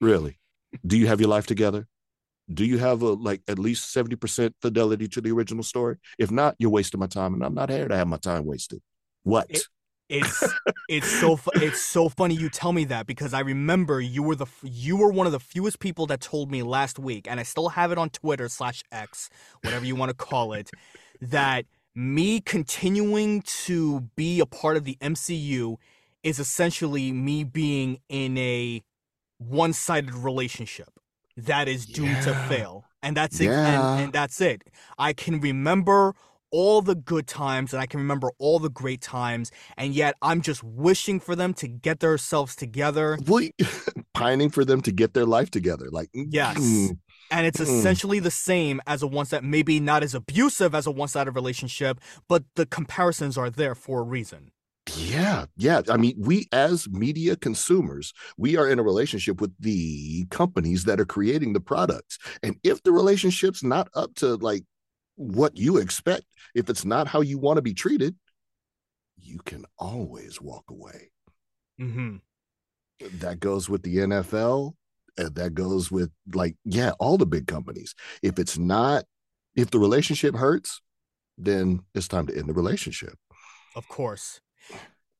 [0.00, 0.38] really,
[0.86, 1.86] do you have your life together?
[2.52, 5.96] Do you have a like at least 70% fidelity to the original story?
[6.18, 8.80] If not, you're wasting my time, and I'm not here to have my time wasted.
[9.24, 9.46] What?
[9.50, 9.62] It,
[10.08, 10.54] it's
[10.88, 14.46] it's so it's so funny you tell me that because I remember you were the
[14.62, 17.70] you were one of the fewest people that told me last week, and I still
[17.70, 19.28] have it on Twitter slash X,
[19.62, 20.70] whatever you want to call it,
[21.20, 25.76] that me continuing to be a part of the MCU
[26.22, 28.82] is essentially me being in a
[29.38, 30.88] one-sided relationship
[31.36, 32.20] that is doomed yeah.
[32.20, 33.46] to fail, and that's it.
[33.46, 33.94] Yeah.
[33.94, 34.62] And, and that's it.
[34.96, 36.14] I can remember
[36.50, 40.40] all the good times and I can remember all the great times, and yet I'm
[40.42, 43.18] just wishing for them to get themselves together.
[44.14, 45.88] Pining for them to get their life together.
[45.90, 46.56] Like Yes.
[46.58, 46.98] mm,
[47.30, 47.62] And it's Mm.
[47.62, 51.32] essentially the same as a one that maybe not as abusive as a one sided
[51.32, 54.50] relationship, but the comparisons are there for a reason.
[54.96, 55.82] Yeah, yeah.
[55.90, 60.98] I mean, we as media consumers, we are in a relationship with the companies that
[60.98, 62.18] are creating the products.
[62.42, 64.64] And if the relationship's not up to like
[65.18, 68.14] what you expect, if it's not how you want to be treated,
[69.18, 71.10] you can always walk away.
[71.76, 72.16] hmm
[73.18, 74.74] That goes with the NFL.
[75.16, 77.96] And that goes with like, yeah, all the big companies.
[78.22, 79.04] If it's not,
[79.56, 80.80] if the relationship hurts,
[81.36, 83.14] then it's time to end the relationship.
[83.74, 84.40] Of course.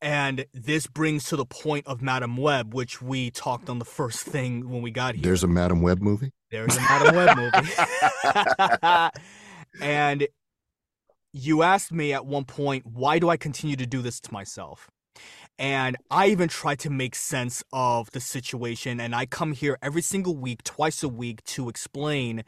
[0.01, 4.21] And this brings to the point of Madame Web, which we talked on the first
[4.21, 5.25] thing when we got here.
[5.25, 6.31] There's a Madame Web movie.
[6.53, 7.69] There's a Madame Web movie.
[9.81, 10.29] and
[11.33, 14.91] you asked me at one point, why do I continue to do this to myself?
[15.59, 19.01] And I even tried to make sense of the situation.
[19.01, 22.45] And I come here every single week, twice a week, to explain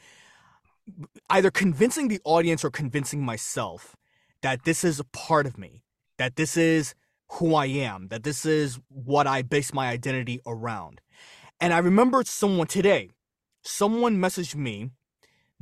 [1.29, 3.97] either convincing the audience or convincing myself
[4.43, 5.83] that this is a part of me,
[6.19, 6.95] that this is
[7.33, 11.01] who I am, that this is what I base my identity around.
[11.61, 13.11] And I remembered someone today,
[13.62, 14.90] someone messaged me.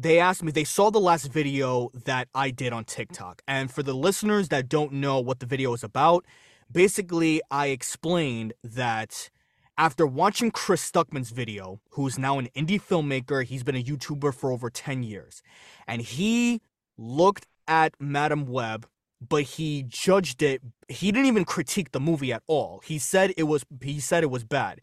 [0.00, 3.42] They asked me, they saw the last video that I did on TikTok.
[3.48, 6.24] And for the listeners that don't know what the video is about,
[6.70, 9.28] basically, I explained that
[9.76, 14.52] after watching Chris Stuckman's video, who's now an indie filmmaker, he's been a YouTuber for
[14.52, 15.42] over 10 years,
[15.88, 16.60] and he
[16.96, 18.86] looked at Madame Web,
[19.20, 20.62] but he judged it.
[20.88, 22.80] He didn't even critique the movie at all.
[22.84, 24.80] He said it was he said it was bad.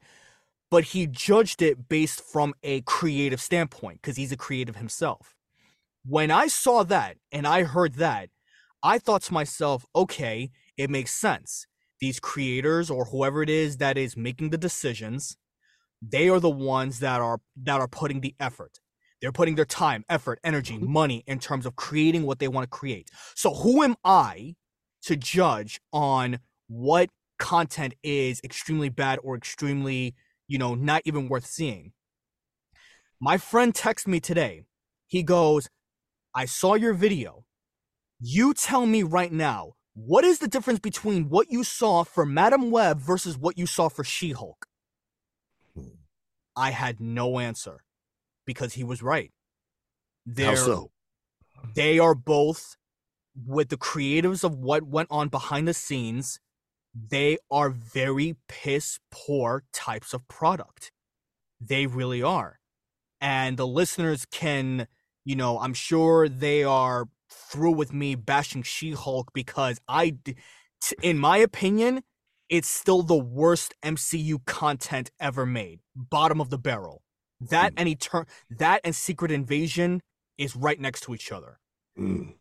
[0.72, 5.36] But he judged it based from a creative standpoint because he's a creative himself.
[6.04, 8.30] When I saw that and I heard that,
[8.84, 11.66] I thought to myself, okay, it makes sense.
[12.00, 15.38] These creators or whoever it is that is making the decisions,
[16.02, 18.80] they are the ones that are that are putting the effort.
[19.22, 20.92] They're putting their time, effort, energy, mm-hmm.
[20.92, 23.10] money in terms of creating what they want to create.
[23.34, 24.56] So who am I
[25.04, 30.16] to judge on what content is extremely bad or extremely,
[30.48, 31.94] you know, not even worth seeing?
[33.20, 34.66] My friend texted me today.
[35.08, 35.70] He goes,
[36.34, 37.46] I saw your video.
[38.20, 42.70] You tell me right now, what is the difference between what you saw for Madame
[42.70, 44.68] Web versus what you saw for She Hulk?
[46.56, 47.84] I had no answer
[48.46, 49.32] because he was right.
[50.28, 50.92] How They're, so?
[51.74, 52.76] they are both
[53.46, 56.40] with the creatives of what went on behind the scenes
[56.96, 60.92] they are very piss poor types of product
[61.60, 62.60] they really are
[63.20, 64.88] and the listeners can
[65.26, 70.16] you know i'm sure they are through with me bashing she-hulk because i
[71.02, 72.02] in my opinion
[72.50, 77.02] it's still the worst mcu content ever made bottom of the barrel
[77.42, 77.80] that Mm.
[77.82, 80.02] and etern- that and secret invasion
[80.38, 81.60] is right next to each other
[81.98, 82.36] Mm.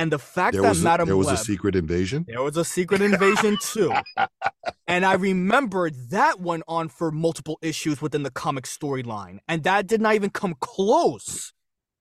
[0.00, 2.24] And the fact There that Madame there was Web, a secret invasion.
[2.26, 3.92] there was a secret invasion too,
[4.88, 9.86] and I remembered that went on for multiple issues within the comic storyline, and that
[9.86, 11.52] did not even come close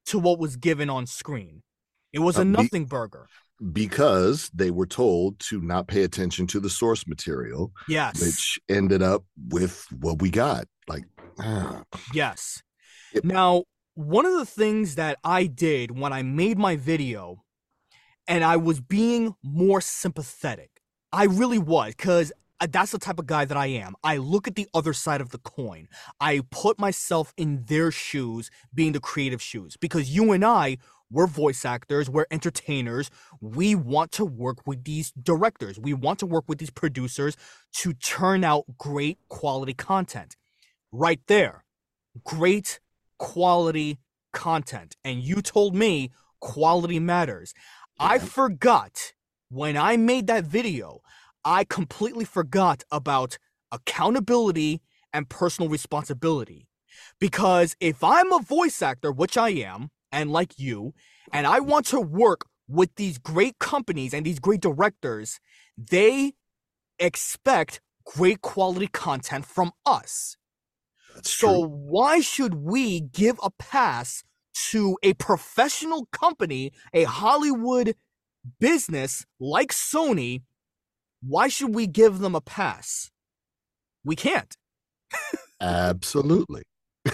[0.06, 1.62] to what was given on screen.
[2.14, 3.28] It was Uh, a be- nothing burger.
[3.74, 9.02] because they were told to not pay attention to the source material, Yes, which ended
[9.02, 10.66] up with what we got.
[10.88, 11.04] Like,
[11.40, 11.84] ah,
[12.14, 12.64] yes.
[13.24, 13.64] Now,
[13.96, 17.44] one of the things that I did when I made my video,
[18.30, 20.82] and I was being more sympathetic.
[21.12, 23.96] I really was, because uh, that's the type of guy that I am.
[24.04, 25.88] I look at the other side of the coin.
[26.22, 30.78] I put myself in their shoes, being the creative shoes, because you and I,
[31.12, 33.10] we're voice actors, we're entertainers.
[33.42, 37.36] We want to work with these directors, we want to work with these producers
[37.78, 40.38] to turn out great quality content.
[40.92, 41.66] Right there,
[42.24, 42.80] great
[43.18, 43.98] quality
[44.34, 44.96] content.
[45.04, 47.54] And you told me quality matters.
[48.00, 49.14] I forgot
[49.50, 51.02] when I made that video,
[51.44, 53.38] I completely forgot about
[53.72, 54.82] accountability
[55.14, 56.68] and personal responsibility.
[57.20, 60.94] Because if I'm a voice actor, which I am, and like you,
[61.32, 65.40] and I want to work with these great companies and these great directors,
[65.78, 66.34] they
[67.00, 70.38] expect great quality content from us.
[71.14, 71.68] that's So true.
[71.68, 74.24] why should we give a pass
[74.72, 77.96] to a professional company, a Hollywood
[78.60, 80.44] business like Sony?
[81.22, 83.12] Why should we give them a pass?
[84.04, 84.56] We can't.
[85.62, 86.64] Absolutely.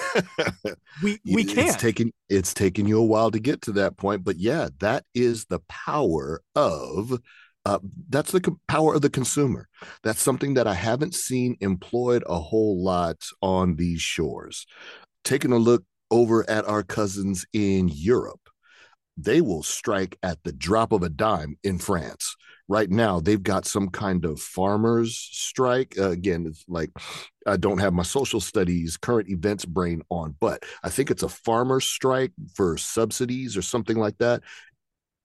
[1.04, 1.70] we we can't.
[1.70, 5.06] It's taking it's taking you a while to get to that point, but yeah, that
[5.14, 7.20] is the power of
[7.66, 7.80] uh,
[8.10, 9.68] that's the co- power of the consumer.
[10.04, 14.68] That's something that I haven't seen employed a whole lot on these shores.
[15.24, 18.50] Taking a look over at our cousins in Europe,
[19.18, 22.36] they will strike at the drop of a dime in France.
[22.68, 25.96] Right now, they've got some kind of farmers strike.
[25.98, 26.90] Uh, again, it's like
[27.46, 31.30] I don't have my social studies current events brain on, but I think it's a
[31.30, 34.42] farmer strike for subsidies or something like that.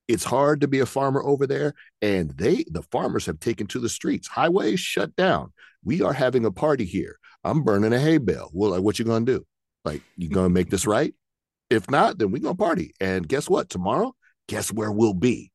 [0.07, 3.78] It's hard to be a farmer over there and they the farmers have taken to
[3.78, 4.28] the streets.
[4.28, 5.53] Highways shut down.
[5.83, 7.16] We are having a party here.
[7.43, 8.51] I'm burning a hay bale.
[8.53, 9.47] Well what you gonna do
[9.85, 11.14] like you gonna make this right?
[11.68, 12.93] If not then we gonna party.
[13.01, 13.68] And guess what?
[13.68, 14.14] Tomorrow
[14.49, 15.53] guess where we'll be?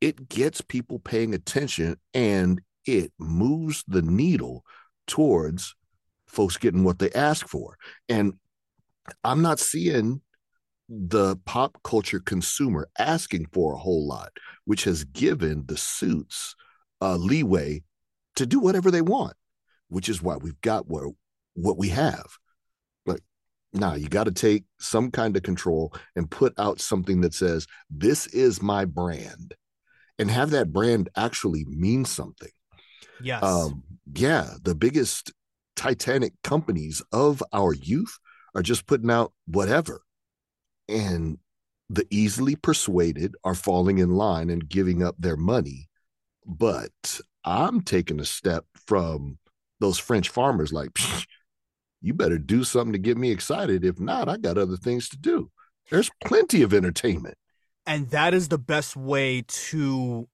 [0.00, 4.64] It gets people paying attention and it moves the needle
[5.06, 5.74] towards
[6.26, 7.76] folks getting what they ask for.
[8.08, 8.34] And
[9.24, 10.20] i'm not seeing
[10.88, 14.32] the pop culture consumer asking for a whole lot,
[14.64, 16.54] which has given the suits
[17.00, 17.82] uh, leeway
[18.36, 19.34] to do whatever they want,
[19.88, 21.04] which is why we've got what,
[21.54, 22.26] what we have.
[23.72, 27.66] Now you got to take some kind of control and put out something that says,
[27.88, 29.54] this is my brand
[30.18, 32.50] and have that brand actually mean something.
[33.22, 33.42] Yes.
[33.42, 33.82] Um,
[34.14, 34.50] yeah.
[34.62, 35.32] The biggest
[35.76, 38.18] Titanic companies of our youth
[38.54, 40.02] are just putting out whatever
[40.88, 41.38] and
[41.88, 45.88] the easily persuaded are falling in line and giving up their money.
[46.46, 49.38] But I'm taking a step from
[49.80, 50.90] those French farmers, like,
[52.00, 53.84] you better do something to get me excited.
[53.84, 55.50] If not, I got other things to do.
[55.90, 57.36] There's plenty of entertainment.
[57.86, 60.28] And that is the best way to,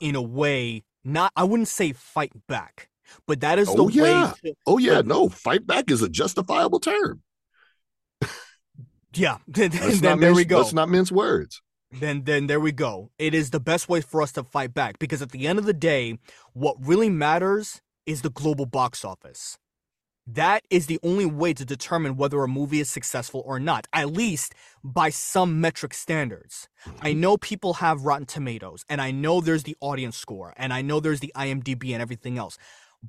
[0.00, 2.88] in a way, not, I wouldn't say fight back,
[3.26, 3.92] but that is the oh, way.
[3.92, 4.26] oh, yeah.
[4.26, 4.34] way.
[4.44, 5.02] To, oh, yeah.
[5.04, 7.22] No, fight back is a justifiable term.
[9.14, 9.70] Yeah, then,
[10.00, 10.58] then there we go.
[10.58, 11.60] Let's not mince words.
[12.00, 13.10] Then then there we go.
[13.18, 15.66] It is the best way for us to fight back because at the end of
[15.66, 16.18] the day,
[16.54, 19.58] what really matters is the global box office.
[20.26, 24.12] That is the only way to determine whether a movie is successful or not, at
[24.12, 24.54] least
[24.84, 26.68] by some metric standards.
[27.00, 27.20] I Mm-hmm.
[27.20, 31.00] know people have Rotten Tomatoes, and I know there's the audience score, and I know
[31.00, 32.56] there's the IMDb and everything else.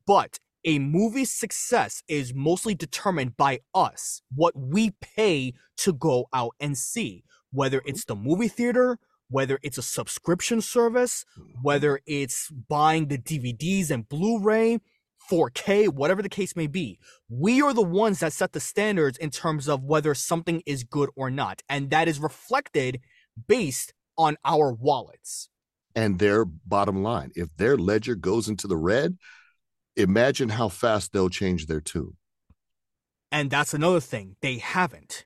[0.07, 6.55] But a movie's success is mostly determined by us, what we pay to go out
[6.59, 8.97] and see, whether it's the movie theater,
[9.30, 11.26] whether it's a subscription service,
[11.61, 14.80] whether it's buying the DVDs and Blu ray,
[15.30, 16.99] 4K, whatever the case may be.
[17.30, 21.09] We are the ones that set the standards in terms of whether something is good
[21.15, 21.61] or not.
[21.69, 23.01] And that is reflected
[23.47, 25.49] based on our wallets.
[25.95, 29.17] And their bottom line, if their ledger goes into the red,
[29.95, 32.17] imagine how fast they'll change their tune.
[33.32, 34.36] And that's another thing.
[34.41, 35.26] They haven't.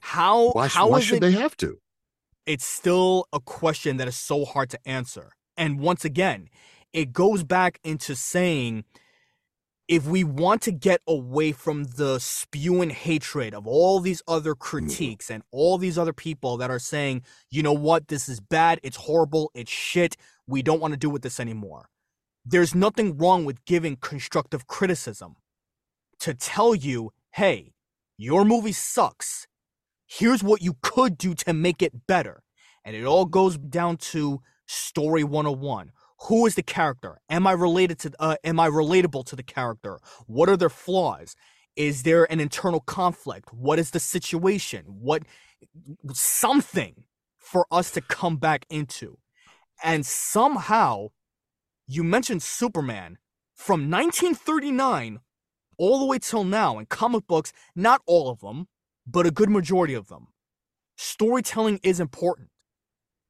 [0.00, 1.78] How Why, how why should it, they have to?
[2.46, 5.32] it's still a question that is so hard to answer.
[5.56, 6.48] And once again,
[6.92, 8.84] it goes back into saying
[9.88, 15.30] if we want to get away from the spewing hatred of all these other critiques
[15.30, 18.96] and all these other people that are saying, you know what, this is bad, it's
[18.96, 20.16] horrible, it's shit,
[20.46, 21.88] we don't want to do with this anymore.
[22.44, 25.36] There's nothing wrong with giving constructive criticism
[26.20, 27.72] to tell you, hey,
[28.16, 29.46] your movie sucks.
[30.06, 32.42] Here's what you could do to make it better.
[32.84, 35.92] And it all goes down to story 101.
[36.22, 37.20] Who is the character?
[37.28, 39.98] Am I related to uh, am I relatable to the character?
[40.26, 41.36] What are their flaws?
[41.76, 43.52] Is there an internal conflict?
[43.52, 44.84] What is the situation?
[44.86, 45.24] What
[46.12, 47.04] something
[47.38, 49.18] for us to come back into.
[49.82, 51.08] And somehow
[51.86, 53.18] you mentioned Superman
[53.54, 55.20] from 1939
[55.78, 58.66] all the way till now in comic books, not all of them,
[59.06, 60.28] but a good majority of them.
[60.96, 62.48] Storytelling is important.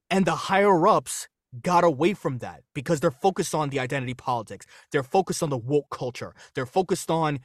[0.09, 1.29] And the higher ups
[1.63, 4.67] got away from that because they're focused on the identity politics.
[4.93, 6.35] They're focused on the woke culture.
[6.55, 7.41] They're focused on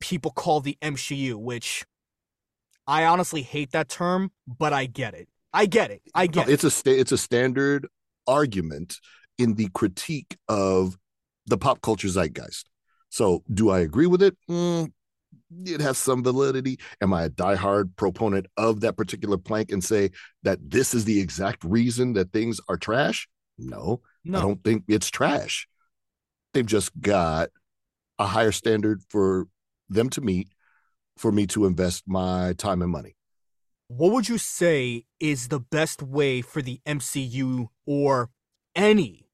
[0.00, 1.84] people call the MCU, which
[2.86, 5.28] I honestly hate that term, but I get it.
[5.52, 6.02] I get it.
[6.14, 6.52] I No, get it.
[6.52, 7.86] it's a sta- it's a standard
[8.26, 8.98] argument
[9.38, 10.98] in the critique of
[11.46, 12.64] the pop culture zeitgeist.
[13.08, 14.36] So, do I agree with it?
[14.48, 14.92] Mm,
[15.64, 16.78] it has some validity.
[17.00, 20.10] Am I a diehard proponent of that particular plank and say
[20.42, 23.28] that this is the exact reason that things are trash?
[23.60, 24.02] No,
[24.34, 25.68] I don't think it's trash.
[26.52, 27.50] They've just got
[28.18, 29.48] a higher standard for
[29.88, 30.48] them to meet
[31.16, 33.16] for me to invest my time and money.
[33.88, 38.30] what would you say is the best way for the MCU or
[38.74, 39.26] any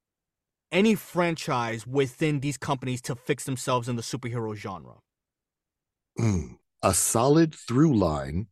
[0.71, 4.95] any franchise within these companies to fix themselves in the superhero genre?
[6.19, 8.47] Mm, a solid through line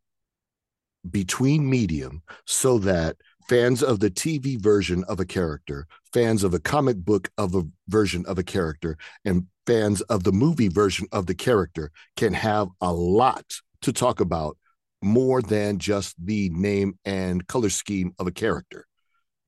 [1.10, 3.18] between medium so that
[3.48, 7.64] fans of the TV version of a character, fans of a comic book of a
[7.88, 12.68] version of a character, and fans of the movie version of the character can have
[12.82, 13.46] a lot
[13.82, 14.58] to talk about
[15.02, 18.86] more than just the name and color scheme of a character.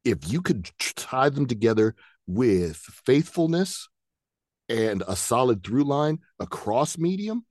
[0.03, 1.95] If you could tie them together
[2.27, 3.87] with faithfulness
[4.69, 7.45] and a solid through line across medium,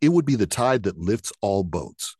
[0.00, 2.16] it would be the tide that lifts all boats.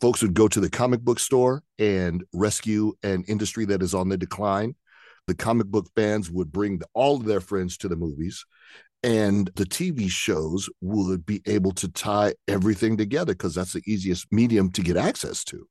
[0.00, 4.08] Folks would go to the comic book store and rescue an industry that is on
[4.08, 4.74] the decline.
[5.26, 8.44] The comic book fans would bring all of their friends to the movies,
[9.02, 14.26] and the TV shows would be able to tie everything together because that's the easiest
[14.32, 15.68] medium to get access to.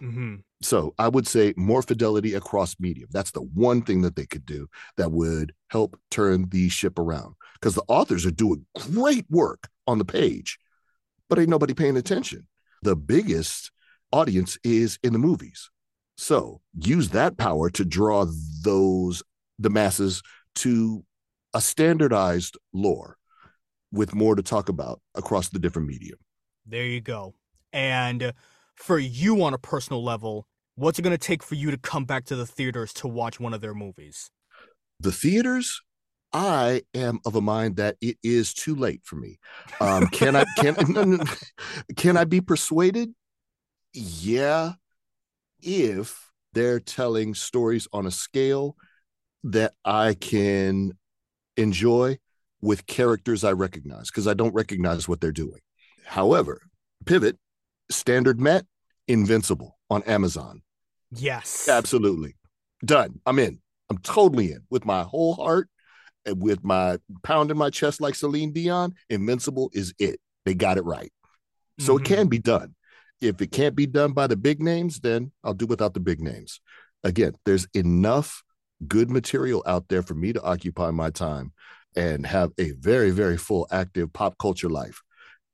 [0.00, 0.36] Mm-hmm.
[0.62, 3.08] So I would say more fidelity across medium.
[3.12, 7.34] That's the one thing that they could do that would help turn the ship around
[7.54, 10.58] because the authors are doing great work on the page,
[11.28, 12.46] but ain't nobody paying attention.
[12.82, 13.70] The biggest
[14.12, 15.70] audience is in the movies.
[16.16, 18.26] So use that power to draw
[18.62, 19.22] those,
[19.58, 20.22] the masses
[20.56, 21.04] to
[21.54, 23.16] a standardized lore
[23.92, 26.18] with more to talk about across the different medium.
[26.66, 27.34] There you go.
[27.72, 28.32] And
[28.74, 32.04] for you on a personal level, what's it going to take for you to come
[32.04, 34.30] back to the theaters to watch one of their movies?
[35.00, 35.80] The theaters,
[36.32, 39.38] I am of a mind that it is too late for me.
[39.80, 41.20] Um, can I can
[41.96, 43.14] can I be persuaded?
[43.92, 44.72] Yeah,
[45.60, 48.76] if they're telling stories on a scale
[49.44, 50.92] that I can
[51.56, 52.18] enjoy
[52.60, 55.60] with characters I recognize because I don't recognize what they're doing.
[56.04, 56.62] However,
[57.06, 57.38] Pivot,
[57.90, 58.64] standard met,
[59.06, 60.62] Invincible on Amazon.
[61.10, 61.68] Yes.
[61.68, 62.36] Absolutely.
[62.84, 63.20] Done.
[63.24, 63.60] I'm in.
[63.90, 65.68] I'm totally in with my whole heart
[66.26, 68.94] with my pound in my chest like Celine Dion.
[69.08, 70.20] Invincible is it.
[70.44, 71.12] They got it right.
[71.78, 72.00] So Mhm.
[72.00, 72.74] it can be done.
[73.20, 76.20] If it can't be done by the big names, then I'll do without the big
[76.20, 76.60] names.
[77.02, 78.42] Again, there's enough
[78.86, 81.52] good material out there for me to occupy my time
[81.96, 85.02] and have a very, very full, active pop culture life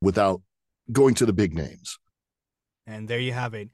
[0.01, 0.43] without
[0.93, 1.99] going to the big names.
[2.87, 3.71] And there you have it.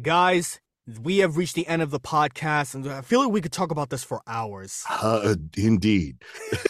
[0.00, 0.60] Guys,
[1.02, 3.70] we have reached the end of the podcast, and I feel like we could talk
[3.70, 4.84] about this for hours.
[4.88, 6.22] Uh, indeed.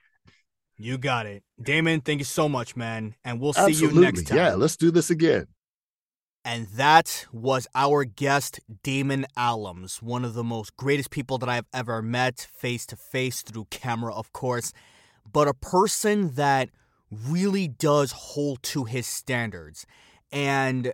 [0.77, 1.43] You got it.
[1.63, 3.15] Damon, thank you so much, man.
[3.25, 3.99] And we'll see Absolutely.
[3.99, 4.39] you next time.
[4.39, 5.47] Yeah, let's do this again.
[6.45, 11.67] And that was our guest, Damon Alums, one of the most greatest people that I've
[11.73, 14.73] ever met, face to face, through camera, of course,
[15.31, 16.71] but a person that
[17.11, 19.87] really does hold to his standards.
[20.33, 20.93] And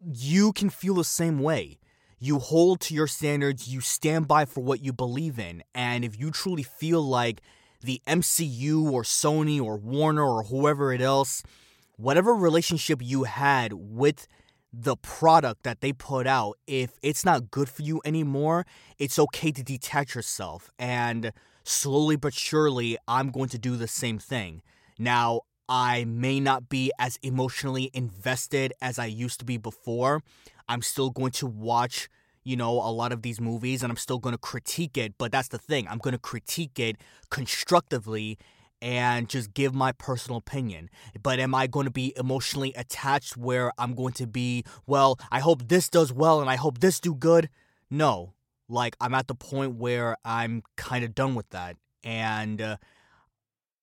[0.00, 1.78] you can feel the same way.
[2.20, 5.64] You hold to your standards, you stand by for what you believe in.
[5.74, 7.42] And if you truly feel like
[7.82, 11.42] the MCU or Sony or Warner or whoever it else,
[11.96, 14.26] whatever relationship you had with
[14.82, 18.66] the product that they put out, if it's not good for you anymore,
[18.98, 20.70] it's okay to detach yourself.
[20.78, 24.62] And slowly but surely, I'm going to do the same thing.
[24.98, 30.22] Now, I may not be as emotionally invested as I used to be before.
[30.68, 32.08] I'm still going to watch,
[32.42, 35.14] you know, a lot of these movies and I'm still going to critique it.
[35.16, 36.96] But that's the thing, I'm going to critique it
[37.30, 38.38] constructively
[38.84, 40.90] and just give my personal opinion.
[41.22, 45.40] But am I going to be emotionally attached where I'm going to be, well, I
[45.40, 47.48] hope this does well and I hope this do good?
[47.88, 48.34] No.
[48.68, 51.76] Like I'm at the point where I'm kind of done with that.
[52.04, 52.76] And uh,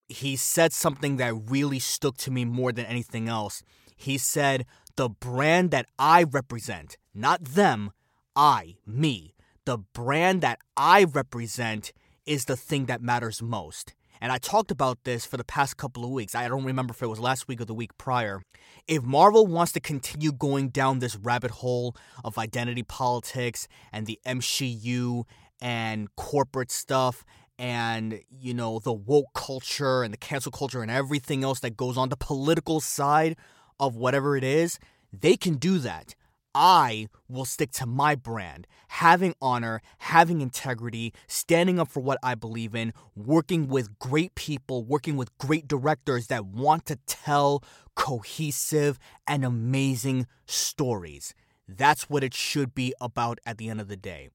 [0.08, 3.64] he said something that really stuck to me more than anything else.
[3.96, 7.92] He said, "The brand that I represent, not them,
[8.36, 9.34] I, me,
[9.66, 11.92] the brand that I represent
[12.26, 16.06] is the thing that matters most." And I talked about this for the past couple
[16.06, 16.36] of weeks.
[16.36, 18.44] I don't remember if it was last week or the week prior.
[18.88, 24.20] If Marvel wants to continue going down this rabbit hole of identity politics and the
[24.24, 25.24] MCU
[25.60, 27.26] and corporate stuff
[27.58, 31.98] and, you know, the woke culture and the cancel culture and everything else that goes
[31.98, 33.36] on, the political side
[33.80, 34.78] of whatever it is,
[35.12, 36.14] they can do that.
[36.54, 42.36] I will stick to my brand, having honor, having integrity, standing up for what I
[42.36, 47.64] believe in, working with great people, working with great directors that want to tell
[47.96, 51.34] cohesive and amazing stories.
[51.68, 54.30] That's what it should be about at the end of the day.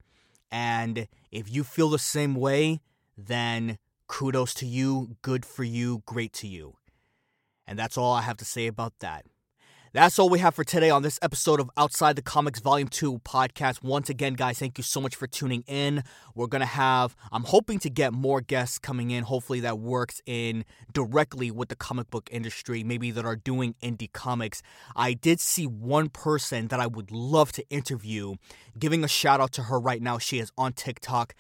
[0.50, 2.80] And if you feel the same way,
[3.16, 6.76] then kudos to you, good for you, great to you.
[7.66, 9.26] And that's all I have to say about that.
[9.92, 13.20] That's all we have for today on this episode of Outside the Comics Volume 2
[13.20, 13.82] podcast.
[13.82, 16.02] Once again, guys, thank you so much for tuning in.
[16.34, 19.24] We're going to have, I'm hoping to get more guests coming in.
[19.24, 24.12] Hopefully, that works in directly with the comic book industry, maybe that are doing indie
[24.12, 24.60] comics.
[24.94, 28.34] I did see one person that I would love to interview,
[28.78, 30.18] giving a shout out to her right now.
[30.18, 31.34] She is on TikTok.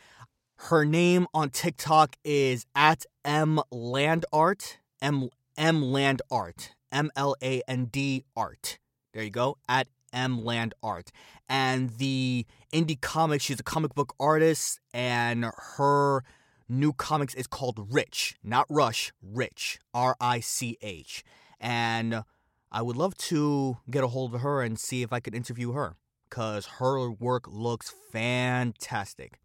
[0.56, 4.78] Her name on TikTok is at M Land Art.
[5.02, 5.28] M
[5.58, 6.75] M Land Art.
[6.92, 8.78] M L A N D Art.
[9.12, 11.10] There you go, at M Land Art.
[11.48, 16.22] And the indie comic, she's a comic book artist, and her
[16.68, 21.24] new comics is called Rich, not Rush, Rich, R I C H.
[21.60, 22.24] And
[22.72, 25.72] I would love to get a hold of her and see if I could interview
[25.72, 25.96] her
[26.28, 29.38] because her work looks fantastic.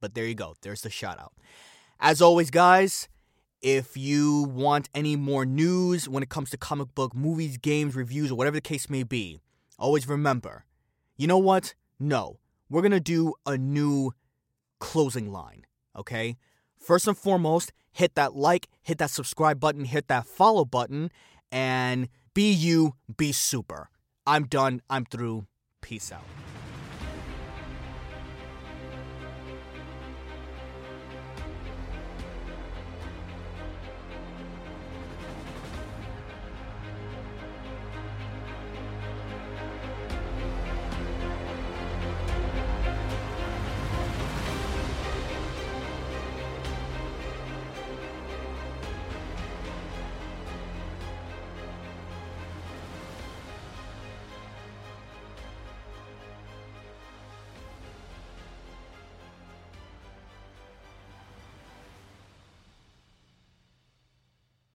[0.00, 1.32] But there you go, there's the shout out.
[2.00, 3.08] As always, guys,
[3.62, 8.30] if you want any more news when it comes to comic book movies, games, reviews,
[8.30, 9.40] or whatever the case may be,
[9.78, 10.64] always remember
[11.18, 11.74] you know what?
[11.98, 12.38] No,
[12.70, 14.12] we're going to do a new
[14.78, 16.36] closing line, okay?
[16.78, 21.10] First and foremost, hit that like, hit that subscribe button, hit that follow button,
[21.50, 23.90] and be you, be super.
[24.28, 24.80] I'm done.
[24.88, 25.46] I'm through.
[25.80, 26.22] Peace out.